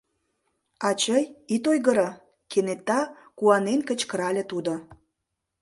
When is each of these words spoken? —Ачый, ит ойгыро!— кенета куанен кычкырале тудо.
—Ачый, 0.89 1.23
ит 1.55 1.63
ойгыро!— 1.71 2.09
кенета 2.51 3.01
куанен 3.37 3.79
кычкырале 3.87 4.43
тудо. 4.51 4.73